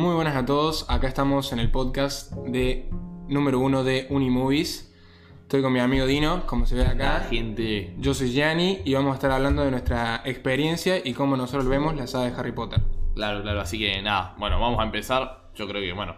[0.00, 2.88] Muy buenas a todos, acá estamos en el podcast de
[3.28, 4.94] número uno de Unimovies.
[5.42, 7.26] Estoy con mi amigo Dino, como se ve acá.
[7.28, 7.94] gente.
[7.98, 11.94] Yo soy Gianni y vamos a estar hablando de nuestra experiencia y cómo nosotros vemos
[11.96, 12.80] la saga de Harry Potter.
[13.14, 14.34] Claro, claro, así que nada.
[14.38, 15.50] Bueno, vamos a empezar.
[15.54, 16.14] Yo creo que, bueno,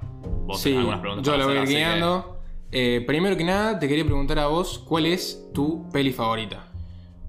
[0.46, 1.26] vos Sí, tenés algunas preguntas.
[1.26, 2.38] yo lo voy a ir que- guiando.
[2.70, 6.68] Eh, primero que nada, te quería preguntar a vos, ¿cuál es tu peli favorita?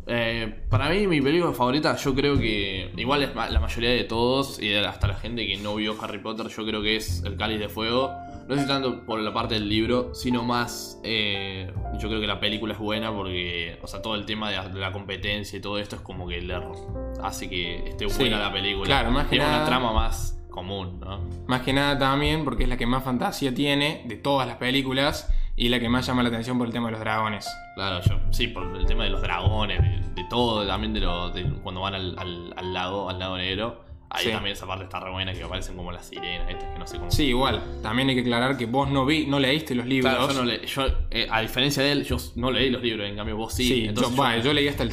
[0.06, 2.92] Eh, para mí, mi película favorita, yo creo que.
[2.98, 6.48] Igual es la mayoría de todos, y hasta la gente que no vio Harry Potter,
[6.48, 8.11] yo creo que es El Cáliz de Fuego.
[8.47, 11.00] No sé tanto por la parte del libro, sino más.
[11.06, 13.78] eh, yo creo que la película es buena porque.
[13.82, 16.28] O sea, todo el tema de la, de la competencia y todo esto es como
[16.28, 16.54] que le
[17.22, 18.86] hace que esté Sí, buena la película.
[18.86, 21.20] claro, más que es nada- una trama más común, ¿no?
[21.47, 25.33] Más que nada también porque es la que más fantasía tiene de todas las películas
[25.56, 27.48] y la que más llama la atención por el tema de los dragones.
[27.75, 31.30] Claro, yo, sí, por el tema de los dragones, de, de todo, también de, lo,
[31.30, 33.83] de cuando van al, al- al lago, al lago negro.
[34.16, 34.31] Ahí Sí.
[34.31, 36.97] también esa parte está re buena, que aparecen como las sirenas, estas que no sé
[37.00, 37.09] cómo.
[37.09, 37.64] Sí, igual.
[37.81, 40.14] También hay que aclarar que vos no vi, no leíste los libros.
[40.16, 43.08] Claro, yo, no le, yo eh, a diferencia de él, yo no leí los libros,
[43.09, 43.67] en cambio vos sí.
[43.67, 44.92] Sí, entonces yo, leí hasta el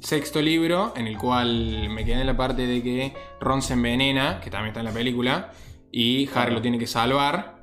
[0.00, 4.40] sexto libro, en el cual me quedé en la parte de que Ron se envenena,
[4.40, 5.52] que también está en la película,
[5.92, 6.52] y Harry Claro.
[6.54, 7.57] lo tiene que salvar.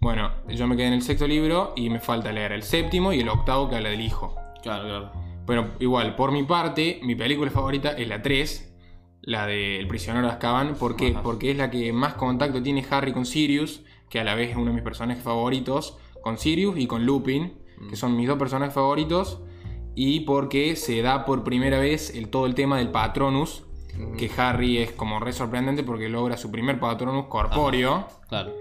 [0.00, 3.20] Bueno, yo me quedé en el sexto libro y me falta leer el séptimo y
[3.20, 4.34] el octavo que habla del hijo.
[4.62, 5.12] Claro, claro.
[5.46, 8.74] Pero igual, por mi parte, mi película favorita es la 3,
[9.22, 10.74] la de El prisionero de Azkaban.
[10.74, 11.08] ¿Por qué?
[11.12, 11.22] Ajá.
[11.22, 14.56] Porque es la que más contacto tiene Harry con Sirius, que a la vez es
[14.56, 17.54] uno de mis personajes favoritos, con Sirius y con Lupin,
[17.88, 17.96] que Mm.
[17.96, 19.40] son mis dos personajes favoritos,
[19.94, 23.64] y porque se da por primera vez el, todo el tema del Patronus,
[23.98, 28.52] Ujú, que Harry es como re sorprendente porque logra su primer Patronus corpóreo Claro,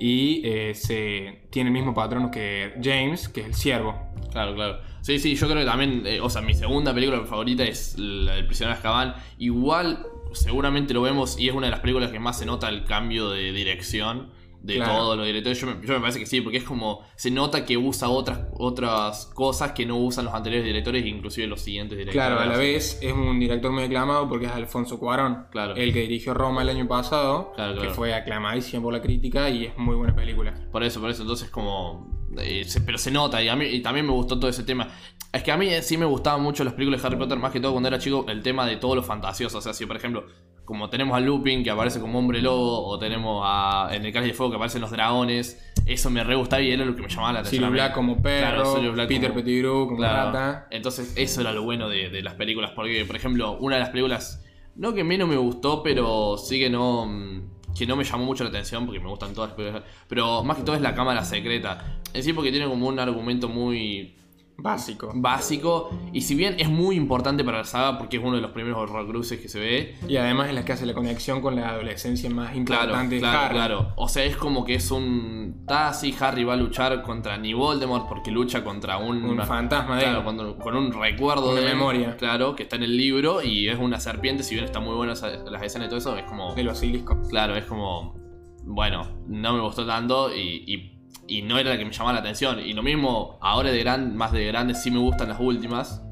[0.00, 3.94] y eh, se tiene el mismo Patronus que James, que es el siervo.
[4.32, 4.78] claro, claro.
[5.02, 8.34] Sí, sí, yo creo que también, eh, o sea, mi segunda película favorita es la
[8.34, 9.14] del prisionero de Azkaban.
[9.38, 12.84] Igual, seguramente lo vemos y es una de las películas que más se nota el
[12.84, 14.30] cambio de dirección
[14.62, 14.92] de Claro.
[14.96, 15.60] todos los directores.
[15.60, 18.40] Yo me, yo me parece que sí, porque es como, se nota que usa otras,
[18.52, 22.26] otras cosas que no usan los anteriores directores, inclusive los siguientes directores.
[22.28, 25.74] Claro, a la vez es un director muy aclamado porque es Alfonso Cuarón, Claro.
[25.76, 27.88] el que dirigió Roma el año pasado, Claro, claro.
[27.88, 30.54] que fue aclamadísimo por la crítica y es muy buena película.
[30.70, 32.20] Por eso, por eso, entonces como...
[32.38, 34.88] eh, se- pero se nota y a mí y también me gustó todo ese tema.
[35.32, 37.60] Es que a mí sí me gustaban mucho las películas de Harry Potter, más que
[37.60, 39.58] todo cuando era chico, el tema de todo lo fantasioso.
[39.58, 40.26] O sea, si por ejemplo,
[40.70, 44.28] como tenemos a Lupin que aparece como hombre lobo, o tenemos a en el Cáliz
[44.28, 47.08] de Fuego que aparecen los dragones, eso me re gustaba y era lo que me
[47.08, 47.70] llamaba la atención.
[47.72, 50.32] Black como perro, Claro, Sirius Black Peter como- Pettigrew como Claro.
[50.32, 50.66] rata.
[50.70, 52.70] Entonces, eso era lo bueno de, de las películas.
[52.74, 54.44] Porque, por ejemplo, una de las películas,
[54.76, 57.06] no que menos me gustó, pero sí que no.
[57.06, 59.84] mm, Que no me llamó mucho la atención, porque me gustan todas las películas.
[60.08, 62.00] Pero más que todo es La Cámara Secreta.
[62.12, 64.16] En sí, porque tiene como un argumento muy
[64.62, 65.10] Básico.
[65.14, 65.90] básico.
[66.12, 68.78] Y si bien es muy importante para la saga, porque es uno de los primeros
[68.78, 69.94] horrocruces que se ve.
[70.08, 73.20] Y además es la que hace la conexión con la adolescencia más Claro, importante de
[73.20, 73.54] claro, Harry.
[73.54, 73.92] claro.
[73.96, 75.64] O sea, es como que es un.
[75.66, 79.24] Así, Harry va a luchar contra ni Voldemort, porque lucha contra un.
[79.24, 80.56] Un fantasma de Claro, él.
[80.58, 82.16] con, un recuerdo Una de memoria.
[82.16, 84.42] Claro, que está en el libro y es una serpiente.
[84.42, 86.54] Si bien está muy buena las escenas y todo eso, es como.
[86.54, 87.20] del basilisco.
[87.28, 88.18] Claro, es como.
[88.62, 90.89] Bueno, no me gustó tanto y, y-
[91.30, 92.58] y no era la que me llamaba la atención.
[92.60, 96.02] Y lo mismo, ahora de gran, más de grande, sí me gustan las últimas.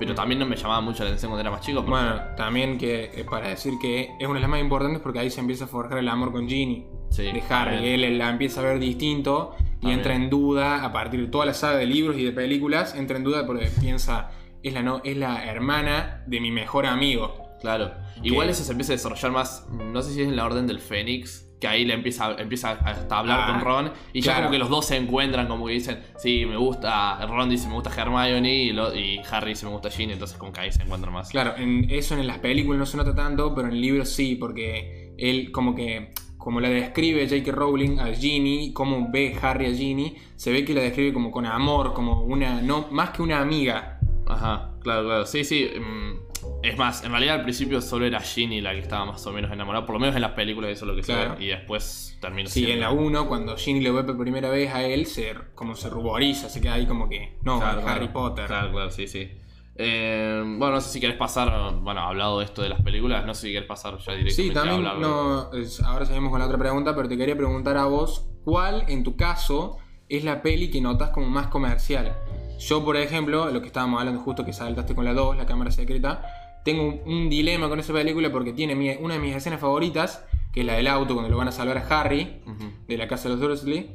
[0.00, 1.78] Pero también no me llamaba mucho la atención cuando era más chico.
[1.84, 5.20] porque- Bueno, también que eh, para decir que es una de las más importantes porque
[5.20, 6.84] ahí se empieza a forjar el amor con Ginny.
[7.10, 7.76] sí, de Harry.
[7.76, 8.00] también.
[8.02, 9.98] Él la empieza a ver distinto y También.
[10.00, 12.96] entra en duda a partir de toda la saga de libros y de películas.
[12.96, 14.30] Entra en duda porque piensa,
[14.64, 17.44] es la, no, es la hermana de mi mejor amigo.
[17.60, 17.92] Claro.
[18.22, 19.66] Igual eso se empieza a desarrollar más.
[19.70, 21.48] No sé si es en la orden del Fénix.
[21.64, 23.92] Que ahí le empieza, empieza hasta a hablar Ah, con Ron.
[24.12, 27.24] Y ya como que los dos se encuentran, como que dicen, sí, me gusta.
[27.26, 30.12] Ron dice me gusta Hermione y, lo- y Harry dice me gusta Ginny.
[30.12, 31.30] Entonces como que ahí se encuentran más.
[31.30, 34.34] Claro, en, eso en las películas no se nota tanto, pero en el libro sí,
[34.36, 36.12] porque él como que...
[36.36, 37.52] Como la describe J.K.
[37.52, 41.46] Rowling a Ginny, cómo ve Harry a Ginny, se ve que la describe como con
[41.46, 43.98] amor, como una, no, más que una amiga.
[44.26, 45.24] Ajá, claro, claro.
[45.24, 45.66] Sí, sí.
[45.74, 49.32] mm, Es más, en realidad al principio solo era Ginny la que estaba más o
[49.32, 49.84] menos enamorada.
[49.86, 51.28] Por lo menos en las películas eso es lo que se ve.
[51.44, 54.72] Y después termina Sí, en siendo- la 1, cuando Ginny lo ve por primera vez
[54.72, 58.12] a él, se, como se ruboriza, se queda ahí como que, no, Claro, Harry claro.
[58.12, 58.46] Potter.
[58.46, 59.30] Claro, claro, sí, sí.
[59.76, 63.34] Eh, bueno, no sé si querés pasar, bueno, hablado de esto de las películas, no
[63.34, 65.50] sé si querés pasar ya directamente Sí, también, a no,
[65.86, 69.16] ahora seguimos con la otra pregunta, pero te quería preguntar a vos, ¿cuál en tu
[69.16, 69.78] caso
[70.08, 72.16] es la peli que notas como más comercial?
[72.58, 75.70] Yo, por ejemplo, lo que estábamos hablando justo que saltaste con la 2, la cámara
[75.70, 76.24] secreta,
[76.64, 80.24] tengo un, un dilema con esa película porque tiene mi- una de mis escenas favoritas,
[80.52, 82.40] que es la del auto cuando lo van a salvar a Harry,
[82.88, 83.90] de la casa de los Dursley.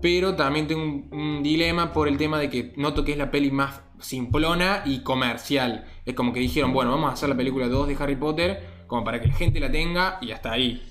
[0.00, 3.30] Pero también tengo un, un dilema por el tema de que noto que es la
[3.30, 5.84] peli más simplona y comercial.
[6.04, 9.02] Es como que dijeron, bueno, vamos a hacer la película 2 de Harry Potter como
[9.04, 10.82] para que la gente la tenga y hasta ahí.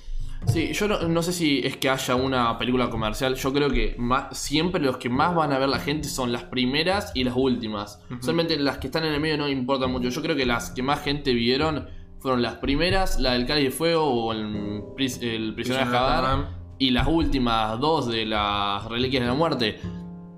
[0.47, 3.35] Sí, yo no, no sé si es que haya una película comercial.
[3.35, 6.43] Yo creo que más- siempre los que más van a ver la gente son las
[6.43, 7.99] primeras y las últimas.
[8.21, 10.09] Solamente las que están en el medio no importan mucho.
[10.09, 11.87] Yo creo que las que más gente vieron
[12.19, 14.83] fueron las primeras, la del Cáliz de Fuego o el,
[15.21, 16.47] el Prisionero de Azkaban,
[16.79, 19.79] y las últimas dos de las Reliquias de la Muerte.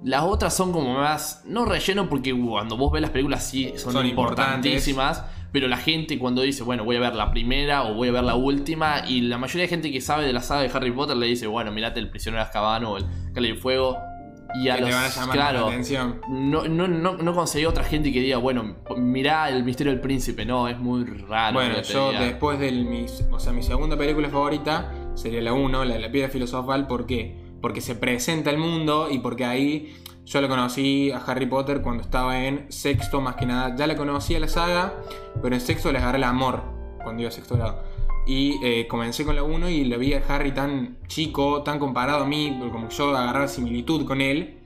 [0.07, 3.91] Las otras son como más, no relleno porque cuando vos ves las películas sí son,
[3.91, 8.07] Son importantísimas, pero la gente cuando dice, bueno, voy a ver la primera o voy
[8.07, 10.71] a ver la última, y la mayoría de gente que sabe de la saga de
[10.73, 13.97] Harry Potter le dice, bueno, mirate el prisionero de Azkaban o el Cáliz de Fuego.
[14.63, 16.21] Y a Que los, te van a llamar claro, la atención.
[16.29, 20.45] no, no, no, no conseguí otra gente que diga, bueno, mirá el misterio del príncipe.
[20.45, 21.55] No, es muy raro.
[21.55, 22.23] Bueno, yo diga.
[22.23, 26.09] después de mi, o sea, mi segunda película favorita sería la 1, la de la
[26.09, 27.46] piedra filosofal, ¿por qué?
[27.61, 29.95] Porque se presenta el mundo y porque ahí
[30.25, 33.75] yo lo conocí a Harry Potter cuando estaba en sexto, más que nada.
[33.75, 34.93] Ya la conocía la saga,
[35.41, 36.63] pero en sexto le agarré el amor
[37.01, 37.81] cuando iba a sexto grado.
[38.25, 42.25] Y eh, comencé con la 1 y lo vi a Harry tan chico, tan comparado
[42.25, 44.56] a mí, como yo agarraba similitud con él.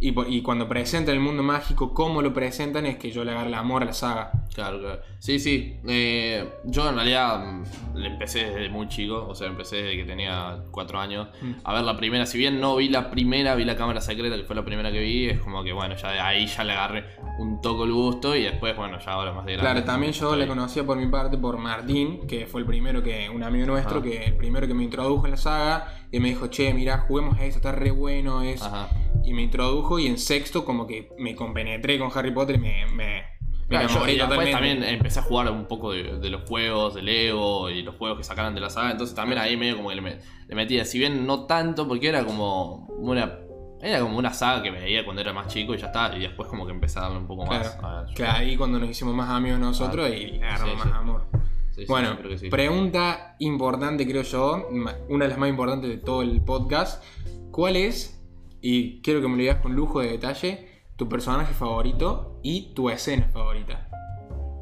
[0.00, 3.48] Y, y cuando presentan el mundo mágico, cómo lo presentan, es que yo le agarré
[3.48, 4.30] el amor a la saga.
[4.54, 5.00] Claro, claro.
[5.18, 5.76] Sí, sí.
[5.88, 10.04] Eh, yo en realidad mm, le empecé desde muy chico, o sea, empecé desde que
[10.04, 11.52] tenía cuatro años Mm.
[11.64, 12.26] a ver la primera.
[12.26, 15.00] Si bien no vi la primera, vi la cámara secreta, que fue la primera que
[15.00, 17.04] vi, es como que bueno, ya de ahí ya le agarré
[17.38, 19.70] un toco el gusto y después, bueno, ya ahora más de grande.
[19.72, 23.28] Claro, también yo la conocía por mi parte por Martín, que fue el primero que,
[23.30, 24.02] un amigo nuestro, Ah.
[24.02, 27.36] que el primero que me introdujo en la saga, y me dijo, che, mirá, juguemos
[27.38, 28.62] a eso, está re bueno, es...
[28.62, 28.88] Ajá.
[29.24, 32.86] Y me introdujo y en sexto como que me compenetré con Harry Potter y me,
[32.86, 33.38] me, me
[33.68, 34.52] Claro, yo- enamoré y después totalmente.
[34.76, 38.18] también empecé a jugar un poco de, de los juegos, de Lego y los juegos
[38.18, 38.90] que sacaran de la saga.
[38.90, 40.18] Entonces también ahí medio como que le, me-
[40.48, 40.84] le metía.
[40.84, 43.38] Si bien no tanto, porque era como una.
[43.80, 46.16] Era como una saga que veía cuando era más chico y ya está.
[46.16, 47.76] Y después como que empecé a darle un poco más.
[47.76, 50.86] Claro, a- que ahí cuando nos hicimos más amigos nosotros Ah, y agarramos sí, más
[50.88, 50.92] sí.
[50.96, 51.26] amor.
[51.70, 52.18] Sí, Bueno,
[52.50, 54.66] pregunta importante creo yo,
[55.08, 57.04] una de las más importantes de todo el podcast.
[57.52, 58.17] ¿Cuál es,
[58.60, 62.90] y quiero que me lo digas con lujo de detalle, tu personaje favorito y tu
[62.90, 63.88] escena favorita?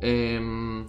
[0.02, 0.86] Em,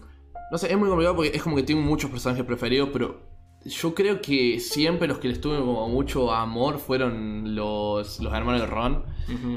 [0.52, 3.28] no sé, es muy complicado porque es como que tengo muchos personajes preferidos, pero
[3.66, 8.62] yo creo que siempre los que les tuve como mucho amor fueron los, los hermanos
[8.62, 9.04] de Ron.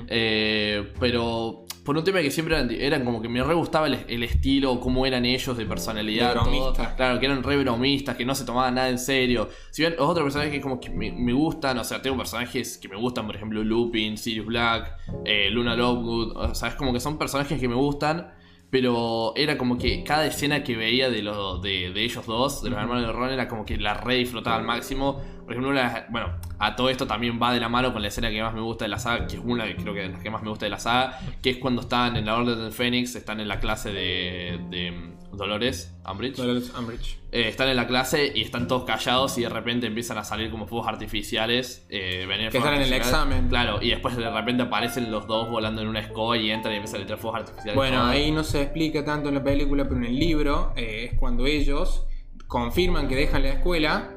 [0.09, 3.99] Eh, pero por un tema que siempre eran, eran como que me re gustaba el,
[4.09, 6.35] el estilo, cómo eran ellos de personalidad.
[6.35, 6.73] De todo.
[6.97, 9.49] Claro, que eran re bromistas, que no se tomaban nada en serio.
[9.71, 12.79] Si bien los otros personajes que como que me, me gustan, o sea, tengo personajes
[12.79, 16.93] que me gustan, por ejemplo, Lupin, Sirius Black, eh, Luna Lovegood, o sea, es como
[16.93, 18.33] que son personajes que me gustan.
[18.71, 22.71] Pero era como que cada escena que veía de, los de, de ellos dos, de
[22.71, 25.21] los hermanos de Ron, era como que la re disfrutaba al máximo.
[25.45, 25.75] Por ejemplo,
[26.11, 26.29] bueno,
[26.61, 28.85] a todo esto también va de la mano con la escena que más me gusta
[28.85, 30.67] de la saga, que es una que creo que de las que más me gusta
[30.67, 33.59] de la saga, que es cuando están en la Orden del Fénix, están en la
[33.59, 36.37] clase de, de Dolores Umbridge.
[36.37, 37.19] Dolores Umbridge.
[37.33, 40.51] Eh, están en la clase y están todos callados y de repente empiezan a salir
[40.51, 41.87] como fuegos artificiales.
[41.89, 43.49] eh, Que están en el examen.
[43.49, 46.79] Claro, y después de repente aparecen los dos volando en una escoba y entran y
[46.79, 47.75] empiezan a tirar fuegos artificiales.
[47.77, 48.07] Bueno, Todo.
[48.09, 51.47] ahí no se explica tanto en la película, pero en el libro eh, es cuando
[51.47, 52.07] ellos
[52.49, 54.11] confirman que dejan la escuela,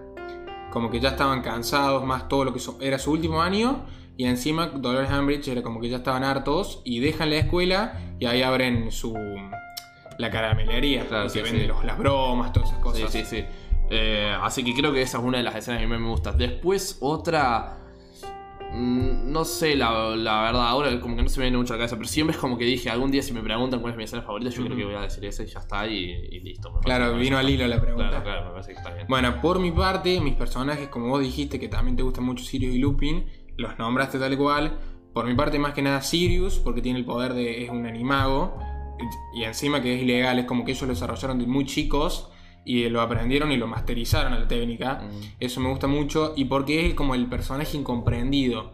[0.71, 3.86] como que ya estaban cansados, más todo lo que so- era su último año,
[4.18, 8.25] y encima Dolores Umbridge era como que ya estaban hartos y dejan la escuela y
[8.25, 9.13] ahí abren su
[10.18, 11.65] la caramelería, Claro, sí, que sí.
[11.68, 13.12] los- las bromas, todas esas cosas.
[13.12, 13.46] Sí, sí, sí.
[13.89, 16.32] Eh, así que creo que esa es una de las escenas que más me gusta.
[16.32, 17.77] Después, otra.
[18.72, 21.77] mm, No sé, la, la verdad, ahora como que no se me viene mucho a
[21.77, 23.98] la cabeza, pero siempre es como que dije, algún día si me preguntan cuál es
[23.98, 25.96] mi escena favorita, yo creo que voy a decir esa y ya está, y,
[26.32, 26.72] y listo.
[26.84, 28.10] Claro, vino al hilo la pregunta.
[28.10, 29.05] Claro, claro, me parece que está bien.
[29.10, 32.74] Bueno, por mi parte, mis personajes, como vos dijiste que también te gustan mucho Sirius
[32.75, 33.25] y Lupin,
[33.58, 34.77] los nombraste tal cual.
[35.13, 37.63] Por mi parte, más que nada Sirius, porque tiene el poder de.
[37.65, 38.58] es un animago.
[39.34, 42.30] Y encima que es ilegal, es como que ellos lo desarrollaron de muy chicos
[42.66, 45.02] y lo aprendieron y lo masterizaron a la técnica.
[45.02, 45.36] Mm.
[45.40, 46.34] Eso me gusta mucho.
[46.36, 48.72] Y porque es como el personaje incomprendido.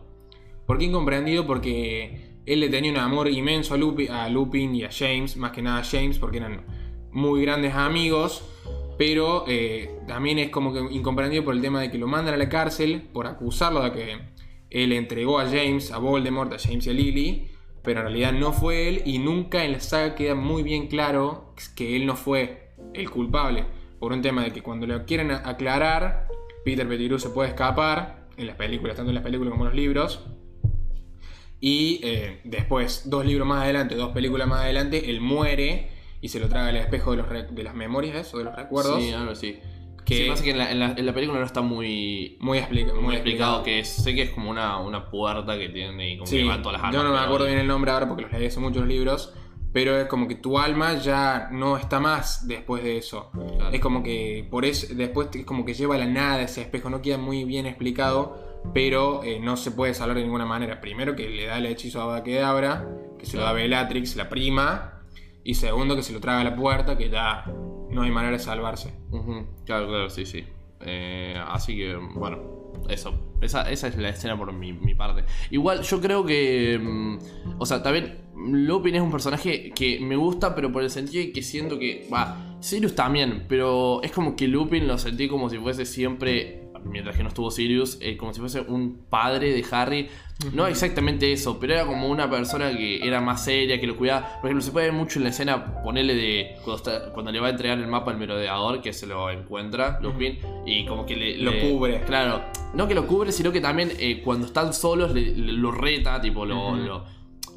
[0.66, 1.48] ¿Por qué incomprendido?
[1.48, 5.52] Porque él le tenía un amor inmenso a Lupin, a Lupin y a James, más
[5.52, 6.66] que nada a James, porque eran
[7.12, 8.44] muy grandes amigos.
[8.98, 12.38] Pero eh, también es como que incomprendido por el tema de que lo mandan a
[12.38, 14.18] la cárcel por acusarlo de que
[14.70, 17.48] él entregó a James, a Voldemort, a James y a Lily.
[17.90, 21.56] Pero en realidad no fue él y nunca en la saga queda muy bien claro
[21.76, 23.66] que él no fue el culpable.
[24.00, 26.28] Por un tema de que cuando lo quieren aclarar,
[26.64, 29.76] Peter Pettigrew se puede escapar en las películas, tanto en las películas como en los
[29.76, 30.24] libros.
[31.60, 35.90] Y eh, después, dos libros más adelante, dos películas más adelante, él muere
[36.22, 39.02] y se lo traga al espejo de, los de las memorias o de los recuerdos.
[39.02, 39.60] Sí, algo así.
[40.10, 42.58] Que Sí, pasa que en la, en la- en la película no está muy, muy,
[42.58, 46.14] explica- muy muy explicado que es, sé que es como una, una puerta que tiene
[46.14, 46.96] y como Sí, que van todas las armas.
[47.02, 49.34] yo no me acuerdo bien el nombre ahora porque los leí hace muchos libros,
[49.72, 53.30] pero es como que tu alma ya no está más después de eso.
[53.32, 53.70] Claro.
[53.72, 56.90] Es como que por eso después es como que lleva a la nada ese espejo,
[56.90, 60.82] no queda muy bien explicado, pero eh, no se puede salvar de ninguna manera.
[60.82, 62.88] Primero que le da el hechizo a Abakedabra,
[63.20, 63.54] que se lo da.
[63.54, 65.04] Bellatrix, la prima,
[65.44, 67.46] y segundo que se lo traga a la puerta, que ya
[67.92, 68.94] no hay manera de salvarse.
[69.66, 70.46] Claro, claro, sí, sí.
[70.82, 73.14] Eh, así que, bueno, eso.
[73.42, 75.24] Esa, esa es la escena por mi, mi parte.
[75.50, 76.80] Igual, yo creo que.
[76.82, 77.18] mm,
[77.58, 81.32] o sea, también Lupin es un personaje que me gusta, pero por el sentido de
[81.32, 82.08] que siento que.
[82.12, 86.59] Va, Sirius también, pero es como que Lupin lo sentí como si fuese siempre.
[86.86, 90.08] Mientras que no estuvo Sirius, eh, como si fuese un padre de Harry.
[90.54, 94.38] No exactamente eso, pero era como una persona que era más seria, que lo cuidaba.
[94.40, 96.56] Por ejemplo, se puede ver mucho en la escena ponerle de.
[96.64, 100.00] Cuando, está- cuando le va a entregar el mapa al merodeador, que se lo encuentra,
[100.02, 101.38] Lupin, y como que le.
[101.40, 102.02] Lo le- cubre.
[102.06, 102.42] Claro,
[102.74, 106.22] no que lo cubre, sino que también eh, cuando están solos le- le- lo reta,
[106.22, 106.78] tipo, lo,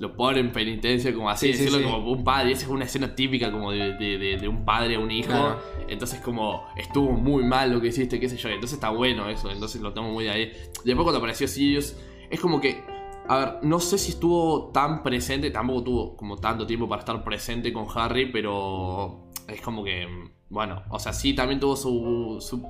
[0.00, 1.84] lo pone en penitencia, como así, Sí, decirlo sí.
[1.84, 2.52] como un padre.
[2.52, 5.28] Esa es una escena típica como de, de- de- de un padre a un hijo.
[5.28, 5.58] Claro.
[5.88, 8.48] Entonces, como estuvo muy mal lo que hiciste, qué sé yo.
[8.48, 10.52] Entonces está bueno eso, entonces lo tomo muy de ahí.
[10.84, 11.96] Después, cuando apareció Sirius,
[12.30, 12.84] es como que.
[13.28, 17.22] A ver, no sé si estuvo tan presente, tampoco tuvo como tanto tiempo para estar
[17.22, 20.08] presente con Harry, pero es como que,
[20.48, 22.66] bueno, o sea, sí, también tuvo su, su,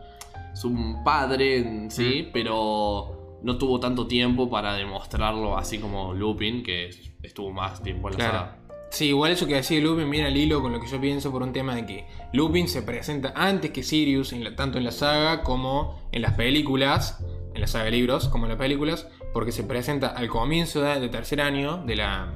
[0.55, 6.91] su padre sí, pero no tuvo tanto tiempo para demostrarlo así como Lupin, que
[7.23, 8.39] estuvo más tiempo en la Claro.
[8.39, 8.59] saga.
[8.91, 11.43] Sí, igual eso que decía Lupin viene al hilo con lo que yo pienso por
[11.43, 14.91] un tema de que Lupin se presenta antes que Sirius, en la- tanto en la
[14.93, 19.51] saga como en las películas, en la saga de libros como en las películas, porque
[19.51, 22.35] se presenta al comienzo de, de tercer año de la,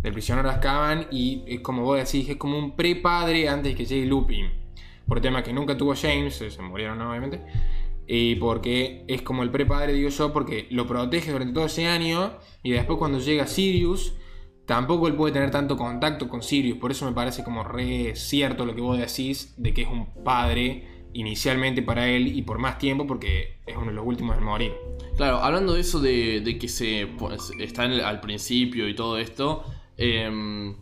[0.00, 4.06] del prisionero Azkaban y es como vos decís, es como un pre-padre antes que llegue
[4.06, 4.52] Lupin.
[5.08, 7.40] Por tema que nunca tuvo James, se murieron obviamente,
[8.10, 12.32] y porque es como el pre-padre, digo yo, porque lo protege durante todo ese año
[12.62, 14.14] y después cuando llega Sirius
[14.64, 16.78] tampoco él puede tener tanto contacto con Sirius.
[16.78, 20.06] Por eso me parece como re cierto lo que vos decís de que es un
[20.24, 24.44] padre inicialmente para él y por más tiempo porque es uno de los últimos en
[24.44, 24.72] morir.
[25.16, 29.64] Claro, hablando de eso de, que se pues, está al principio y todo esto,
[29.96, 30.74] em,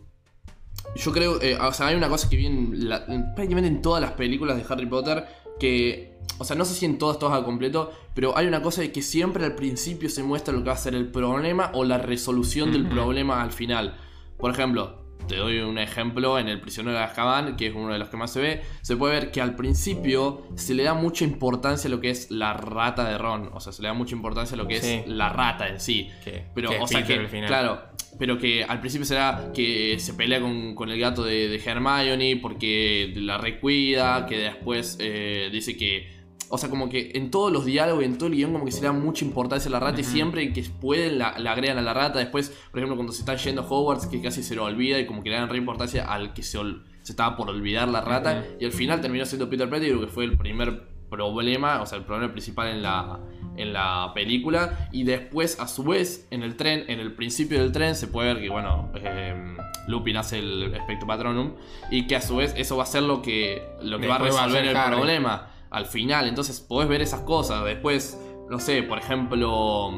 [0.95, 3.81] yo creo, eh, o sea, hay una cosa que vi en la- en- prácticamente en
[3.81, 5.25] todas las películas de Harry Potter
[5.59, 8.81] que, o sea, no sé si en todas, todas a completo, pero hay una cosa
[8.81, 11.83] de que siempre al principio se muestra lo que va a ser el problema o
[11.83, 13.95] la resolución del problema al final.
[14.37, 17.99] Por ejemplo, te doy un ejemplo en El prisionero de Azkaban, que es uno de
[17.99, 21.25] los que más se ve, se puede ver que al principio se le da mucha
[21.25, 24.15] importancia a lo que es la rata de Ron, o sea, se le da mucha
[24.15, 24.87] importancia a lo que Sí.
[25.05, 26.09] es la rata en sí.
[26.23, 27.47] Que- Pero, que o sea, que, al final.
[27.49, 27.81] claro,
[28.17, 32.39] pero que al principio será que se pelea con, con el gato de, de Hermione
[32.41, 36.17] porque la recuida, que después eh, dice que...
[36.49, 38.71] O sea, como que en todos los diálogos y en todo el guion como que
[38.71, 41.77] se le da mucha importancia a la rata y siempre que pueden la, la agregan
[41.77, 42.19] a la rata.
[42.19, 45.05] Después, por ejemplo, cuando se están yendo a Hogwarts, que casi se lo olvida y
[45.05, 46.57] como que le dan re importancia al que se,
[47.01, 48.45] se estaba por olvidar la rata.
[48.47, 48.57] Ujú.
[48.61, 52.05] Y al final terminó siendo Peter Pettigrew, que fue el primer problema, o sea, el
[52.05, 53.19] problema principal en la,
[53.57, 54.87] en la película.
[54.91, 58.33] Y después, a su vez, en el tren, en el principio del tren, se puede
[58.33, 59.55] ver que, bueno, eh,
[59.87, 61.53] Lupin hace el Espectro Patronum.
[61.91, 64.19] Y que a su vez eso va a ser lo que, lo que va a
[64.19, 64.95] Después va a resolver el Harry.
[64.95, 66.27] problema al final.
[66.27, 67.63] Entonces podés ver esas cosas.
[67.65, 68.17] Después,
[68.49, 69.91] no sé, por ejemplo.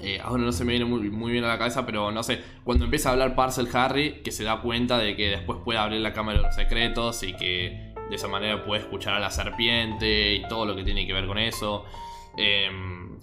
[0.00, 2.40] eh, ahora no se me viene muy, muy bien a la cabeza, pero no sé.
[2.64, 6.00] Cuando empieza a hablar Parcel Harry, que se da cuenta de que después puede abrir
[6.00, 10.34] la cámara de los secretos y que de esa manera puede escuchar a la serpiente
[10.34, 11.86] y todo lo que tiene que ver con eso.
[12.36, 12.68] Eh,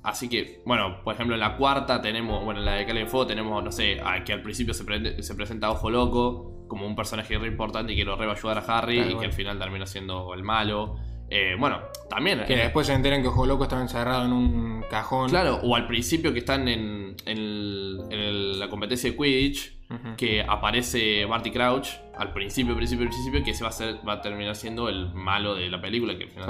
[0.03, 3.06] así que, bueno, por ejemplo, en la cuarta tenemos, bueno, en la de Cali de
[3.08, 6.86] Fuego tenemos, no sé, a- que al principio se, prende- se presenta Ojo Loco como
[6.88, 9.20] un personaje re importante y que lo re va a ayudar a Harry Claro, y
[9.20, 10.96] que al final termina siendo el malo.
[11.34, 12.44] Eh, bueno, también.
[12.46, 15.30] Que eh, después se enteran que Ojo Loco estaba encerrado en un cajón.
[15.30, 19.77] Claro, o al principio que están en, en el- en el- la competencia de Quidditch,
[20.15, 21.88] que aparece Barty Crouch
[22.18, 25.56] al principio, principio, principio, que ese va a, ser, va a terminar siendo el malo
[25.56, 26.18] de la película.
[26.18, 26.46] Que al final.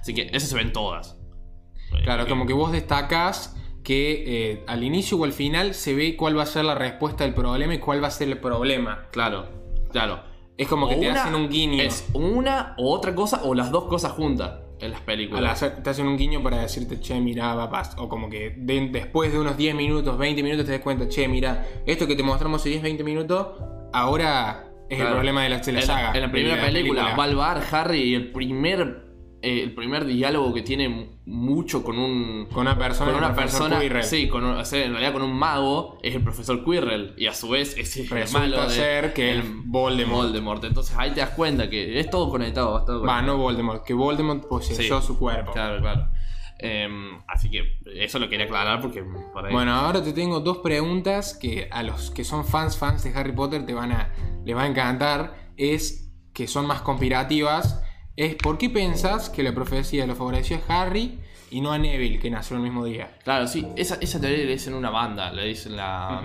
[0.00, 1.16] Así que eso se ven todas.
[2.04, 6.16] Claro, Eh, como que vos destacás que eh, al inicio o al final se ve
[6.16, 9.06] cuál va a ser la respuesta del problema y cuál va a ser el problema.
[9.12, 9.46] Claro,
[9.92, 10.20] claro.
[10.58, 11.82] Es como O que te una- hacen un guiño.
[11.82, 15.52] Es una o otra cosa o las dos cosas juntas en las películas.
[15.62, 17.94] hacer- te hacen un guiño para decirte, che, mira, papás.
[17.98, 21.28] O como que de- después de unos 10 minutos, 20 minutos, te das cuenta, che,
[21.28, 23.48] mira, esto que te mostramos hace 10, 20 minutos,
[23.92, 26.12] ahora es el problema de la, de la en, saga.
[26.14, 29.05] en la primera película, va al bar Harry y el primer,
[29.42, 33.80] eh, el primer diálogo que tiene mucho con un, Con una persona, con una persona,
[33.80, 34.02] Quirrell.
[34.04, 37.14] sí, con un- o sea, en realidad con un mago, es el profesor Quirrell.
[37.16, 40.24] Y a su vez es el Resulta malo de ser que el Voldemort.
[40.26, 40.64] Voldemort.
[40.64, 42.72] Entonces ahí te das cuenta que es todo conectado.
[42.72, 43.36] va todo Va, conectado.
[43.36, 45.06] no Voldemort, que Voldemort poseyó Sí.
[45.06, 45.52] su cuerpo.
[45.52, 46.08] Claro, claro.
[46.58, 50.58] Em, así que eso lo quería aclarar porque por ahí- Bueno, ahora te tengo dos
[50.58, 54.10] preguntas que a los que son fans fans de Harry Potter te van a
[54.44, 55.34] les va a encantar.
[55.58, 57.82] Es que son más conspirativas.
[58.16, 61.18] Es ¿por qué pensás que la profecía lo favoreció a Harry
[61.50, 63.18] y no a Neville, que nació el mismo día?
[63.22, 66.22] Claro, sí, esa, esa teoría le dicen una banda, le dicen la.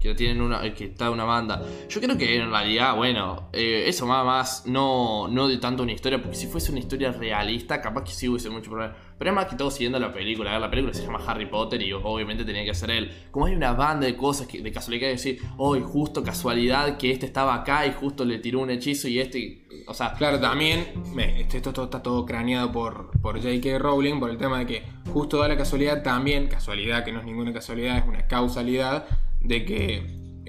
[0.00, 0.62] Que tienen una.
[0.74, 1.62] que está una banda.
[1.88, 5.92] Yo creo que en realidad, bueno, eh, eso más más no, no de tanto una
[5.92, 8.94] historia, porque si fuese una historia realista, capaz que sí hubiese mucho problema.
[9.18, 10.50] Pero es más que todo siguiendo la película.
[10.50, 13.12] A ver, la película se llama Harry Potter y obviamente tenía que ser él.
[13.30, 17.10] Como hay una banda de cosas que de casualidad que decir, hoy justo casualidad que
[17.10, 19.66] este estaba acá y justo le tiró un hechizo y este.
[19.86, 23.78] O sea, Claro, también me- esto, esto todo está todo craneado por, por J.K.
[23.78, 27.26] Rowling por el tema de que justo da la casualidad también, casualidad que no es
[27.26, 29.04] ninguna casualidad, es una causalidad,
[29.40, 30.02] de que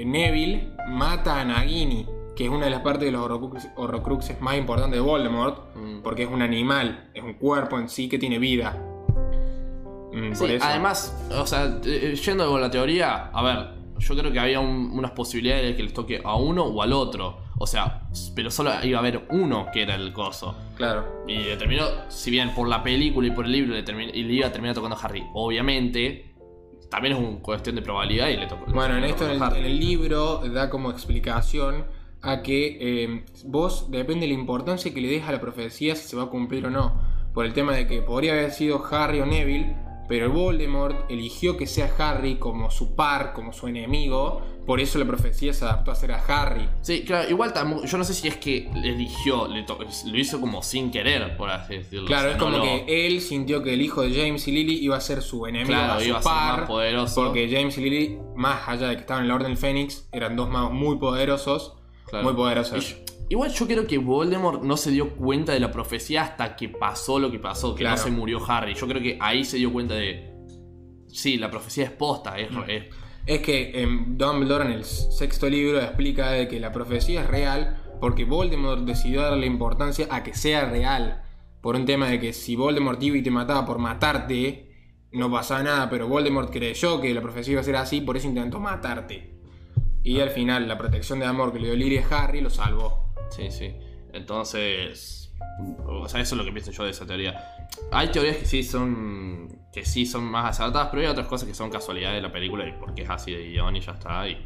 [0.06, 2.06] Neville mata a Nagini,
[2.36, 6.02] que es una de las partes de los horrocrux- horrocruxes más importantes de Voldemort, Mm.
[6.02, 8.78] porque es un animal, es un cuerpo en sí que tiene vida.
[10.14, 13.70] Mm, Sí, además, o sea, eh, yendo con la teoría, a ver,
[14.00, 16.92] yo creo que había un- unas posibilidades de que les toque a uno o al
[16.92, 17.38] otro.
[17.60, 18.02] O sea,
[18.36, 20.56] pero solo iba a haber uno que era el coso.
[20.76, 21.06] Claro.
[21.28, 24.34] Y terminó, si bien por la película y por el libro le, termin- y le
[24.34, 26.31] iba a terminar tocando a Harry, obviamente,
[26.92, 28.66] también es una cuestión de probabilidad y le tocó.
[28.72, 31.86] Bueno, en esto, el, en el libro, da como explicación
[32.22, 36.10] a que eh, vos depende de la importancia que le des a la profecía si
[36.10, 37.02] se va a cumplir o no.
[37.34, 39.74] Por el tema de que podría haber sido Harry o Neville,
[40.12, 44.42] pero Voldemort eligió que sea Harry como su par, como su enemigo.
[44.66, 46.68] Por eso la profecía se adaptó a ser a Harry.
[46.82, 47.54] Sí, claro, igual
[47.86, 51.76] yo no sé si es que eligió, le lo hizo como sin querer, por así
[51.78, 52.08] decirlo.
[52.08, 54.46] Claro, O sea, es no como lo- que él sintió que el hijo de James
[54.50, 57.24] y Lily iba a ser su enemigo, Claro, su iba a ser par, más poderoso.
[57.24, 60.36] porque James y Lily, más allá de que estaban en la Orden del Fénix, eran
[60.36, 61.76] dos magos muy poderosos,
[62.08, 62.26] Claro.
[62.26, 62.92] muy poderosos.
[62.92, 62.96] Y
[63.32, 67.18] igual yo creo que Voldemort no se dio cuenta de la profecía hasta que pasó
[67.20, 67.98] lo que pasó, que Claro.
[67.98, 68.74] no se murió Harry.
[68.76, 70.32] Yo creo que ahí se dio cuenta de.
[71.08, 72.64] Sí, la profecía es posta, es, Mm.
[72.70, 72.84] es-
[73.28, 77.78] Es que em, Dumbledore en el sexto libro explica de que la profecía es real
[78.00, 81.22] porque Voldemort decidió darle importancia a que sea real.
[81.62, 84.72] Por un tema de que si Voldemort iba y te mataba por matarte,
[85.12, 88.28] no pasaba nada, pero Voldemort creyó que la profecía iba a ser así, por eso
[88.28, 89.36] intentó matarte.
[90.04, 93.01] Y al final la protección de amor que le dio Lily a Harry lo salvó.
[93.32, 93.74] Sí, sí.
[94.14, 95.34] Entonces.
[95.86, 97.68] O sea, eso es lo que pienso yo de esa teoría.
[97.92, 99.48] Hay teorías que sí son.
[99.74, 102.68] que sí son más acertadas, pero hay otras cosas que son casualidades de la película
[102.68, 104.28] y porque es así de guion y ya está.
[104.28, 104.38] Y...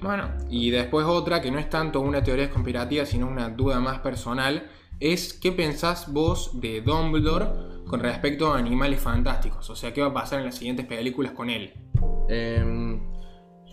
[0.00, 4.00] Bueno, y después otra que no es tanto una teoría conspirativa, sino una duda más
[4.00, 4.70] personal,
[5.00, 7.46] es qué pensás vos de Dumbledore
[7.86, 9.68] con respecto a animales fantásticos.
[9.70, 11.72] O sea, qué va a pasar en las siguientes películas con él.
[12.28, 12.95] Em,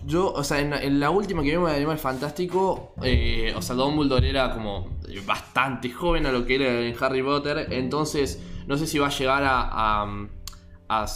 [0.06, 3.62] yo, o sea, en, la- en la última que vimos de Animal Fantástico, eh, o
[3.62, 8.76] sea, Dumbledore era como bastante joven a lo que era en Harry Potter, entonces no
[8.76, 9.60] sé si va a llegar a,
[10.02, 10.26] a,
[10.88, 11.06] a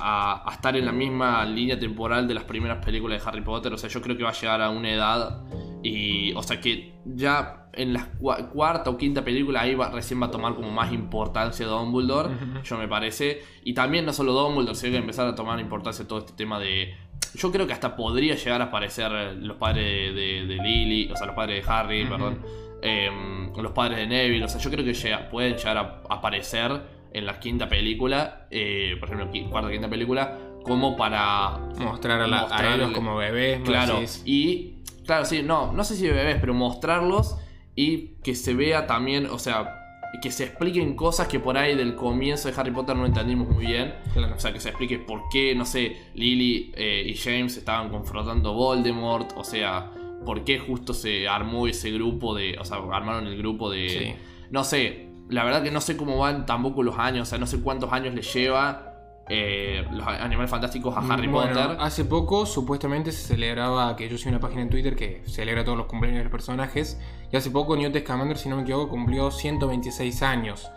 [0.00, 3.76] a- estar en la misma línea temporal de las primeras películas de Harry Potter, o
[3.78, 5.42] sea, yo creo que va a llegar a una edad
[5.82, 10.20] y, o sea, que ya en la cua- cuarta o quinta película ahí va, recién
[10.22, 12.30] va a tomar como más importancia Dumbledore,
[12.64, 16.20] yo me parece, y también no solo Dumbledore, sino que empezar a tomar importancia todo
[16.20, 16.94] este tema de
[17.34, 21.16] yo creo que hasta podría llegar a aparecer eh, los padres de, de Lily, o
[21.16, 22.38] sea, los padres de Harry, perdón,
[22.82, 26.80] em, los padres de Neville, o sea, yo creo que llega- pueden llegar a aparecer
[27.12, 32.40] en la quinta película, eh, por ejemplo, cuarta quinta película, como para Mostrar a, la-
[32.42, 33.60] a ellos el- como bebés.
[33.60, 37.36] Claro, y claro, sí, no, no sé si bebés, pero mostrarlos
[37.74, 39.77] y que se vea también, o sea,
[40.22, 43.66] que se expliquen cosas que por ahí del comienzo de Harry Potter no entendimos muy
[43.66, 43.94] bien.
[44.14, 44.34] Claro.
[44.34, 48.52] O sea, que se explique por qué, no sé, Lily eh, y James estaban confrontando
[48.54, 49.90] Voldemort, o sea,
[50.24, 54.14] por qué justo se armó ese grupo de, o sea, armaron el grupo de, Sí.
[54.50, 57.46] no sé, la verdad que no sé cómo van tampoco los años, o sea, no
[57.46, 58.87] sé cuántos años le lleva
[59.28, 61.76] eh, los animales fantásticos a Harry Bueno, Potter.
[61.80, 65.76] Hace poco supuestamente se celebraba, que yo soy una página en Twitter que celebra todos
[65.78, 69.30] los cumpleaños de los personajes, y hace poco Newt Scamander, si no me equivoco, cumplió
[69.30, 70.70] 126 años.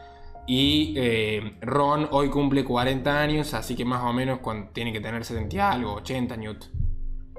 [0.47, 4.99] Y eh, Ron hoy cumple 40 años, así que más o menos cuando tiene que
[4.99, 6.65] tener 70 y algo, 80 Newt.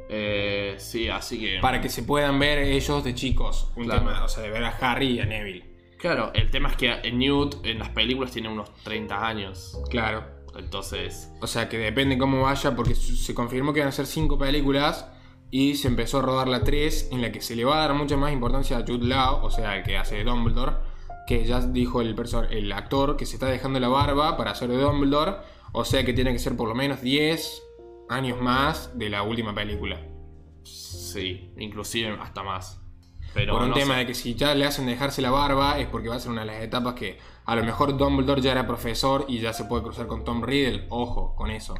[0.09, 1.59] Eh, sí, así que.
[1.61, 3.73] Para que se puedan ver ellos de chicos.
[3.77, 4.01] Un Claro.
[4.01, 5.65] tema, o sea, de ver a Harry y a Neville.
[5.99, 9.81] Claro, el tema es que Newt en las películas tiene unos 30 años.
[9.89, 10.25] Claro.
[10.57, 11.33] Entonces.
[11.41, 15.07] O sea que depende cómo vaya, porque se confirmó que van a ser cinco películas
[15.51, 17.95] y se empezó a rodar la 3, en la que se le va a dar
[17.95, 20.77] mucha más importancia a Jude Law, o sea, el que hace de Dumbledore,
[21.27, 22.17] que ya dijo el,
[22.51, 25.37] el actor que se está dejando la barba para hacer de Dumbledore,
[25.73, 27.63] o sea que tiene que ser por lo menos 10
[28.09, 30.01] años más de la última película.
[30.65, 32.82] Sí, inclusive hasta más.
[33.35, 34.01] Pero por un no tema sé.
[34.01, 36.43] de que si ya le hacen dejarse la barba es porque va a ser una
[36.43, 39.83] de las etapas que a lo mejor Dumbledore ya era profesor y ya se puede
[39.83, 40.87] cruzar con Tom Riddle.
[40.91, 41.75] Ojo con eso.